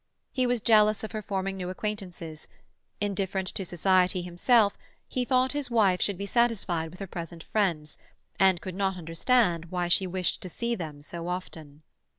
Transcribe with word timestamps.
He 0.31 0.47
was 0.47 0.61
jealous 0.61 1.03
of 1.03 1.11
her 1.11 1.21
forming 1.21 1.57
new 1.57 1.69
acquaintances; 1.69 2.47
indifferent 2.99 3.49
to 3.49 3.63
society 3.63 4.23
himself, 4.23 4.75
he 5.07 5.23
thought 5.25 5.51
his 5.51 5.69
wife 5.69 6.01
should 6.01 6.17
be 6.17 6.25
satisfied 6.25 6.89
with 6.89 6.99
her 6.99 7.05
present 7.05 7.43
friends, 7.43 7.99
and 8.39 8.61
could 8.61 8.73
not 8.73 8.97
understand 8.97 9.65
why 9.65 9.89
she 9.89 10.07
wished 10.07 10.41
to 10.41 10.49
see 10.49 10.73
them 10.73 11.03
so 11.03 11.27
often. 11.27 11.83